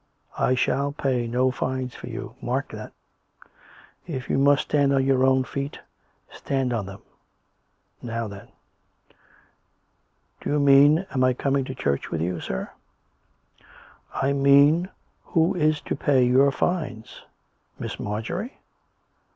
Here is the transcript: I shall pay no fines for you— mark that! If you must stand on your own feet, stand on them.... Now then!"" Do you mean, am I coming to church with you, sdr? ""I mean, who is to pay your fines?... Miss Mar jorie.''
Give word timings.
I 0.39 0.55
shall 0.55 0.93
pay 0.93 1.27
no 1.27 1.51
fines 1.51 1.93
for 1.93 2.07
you— 2.09 2.33
mark 2.41 2.69
that! 2.71 2.91
If 4.07 4.31
you 4.31 4.39
must 4.39 4.63
stand 4.63 4.91
on 4.91 5.05
your 5.05 5.23
own 5.23 5.43
feet, 5.43 5.79
stand 6.31 6.73
on 6.73 6.87
them.... 6.87 7.03
Now 8.01 8.27
then!"" 8.27 8.47
Do 10.41 10.49
you 10.49 10.59
mean, 10.59 11.05
am 11.11 11.23
I 11.23 11.33
coming 11.33 11.65
to 11.65 11.75
church 11.75 12.09
with 12.09 12.19
you, 12.19 12.37
sdr? 12.37 12.69
""I 14.15 14.33
mean, 14.33 14.89
who 15.25 15.53
is 15.53 15.81
to 15.81 15.95
pay 15.95 16.25
your 16.25 16.51
fines?... 16.51 17.21
Miss 17.77 17.99
Mar 17.99 18.23
jorie.'' 18.23 18.53